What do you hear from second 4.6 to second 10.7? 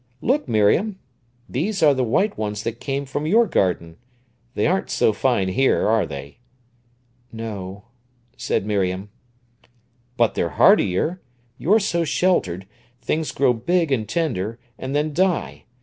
aren't so fine here, are they?" "No," said Miriam. "But they're